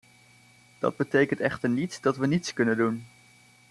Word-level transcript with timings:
Dat 0.79 0.95
betekent 0.95 1.39
echter 1.39 1.69
niet 1.69 2.01
dat 2.01 2.17
we 2.17 2.27
niets 2.27 2.53
kunnen 2.53 2.77
doen. 2.77 3.05